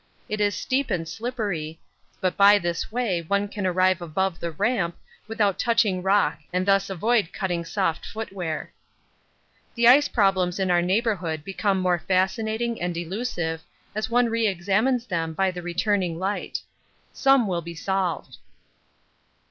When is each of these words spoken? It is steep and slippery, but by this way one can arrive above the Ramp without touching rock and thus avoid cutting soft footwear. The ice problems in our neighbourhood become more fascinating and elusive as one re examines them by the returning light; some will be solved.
It 0.27 0.41
is 0.41 0.55
steep 0.57 0.89
and 0.89 1.07
slippery, 1.07 1.79
but 2.21 2.35
by 2.35 2.57
this 2.57 2.91
way 2.91 3.21
one 3.21 3.47
can 3.47 3.67
arrive 3.67 4.01
above 4.01 4.39
the 4.39 4.49
Ramp 4.49 4.97
without 5.27 5.59
touching 5.59 6.01
rock 6.01 6.39
and 6.51 6.65
thus 6.65 6.89
avoid 6.89 7.31
cutting 7.31 7.63
soft 7.63 8.03
footwear. 8.07 8.73
The 9.75 9.87
ice 9.87 10.07
problems 10.07 10.57
in 10.59 10.71
our 10.71 10.81
neighbourhood 10.81 11.43
become 11.43 11.79
more 11.79 11.99
fascinating 11.99 12.81
and 12.81 12.97
elusive 12.97 13.61
as 13.93 14.09
one 14.09 14.25
re 14.29 14.47
examines 14.47 15.05
them 15.05 15.33
by 15.35 15.51
the 15.51 15.61
returning 15.61 16.17
light; 16.17 16.63
some 17.13 17.45
will 17.45 17.61
be 17.61 17.75
solved. 17.75 18.37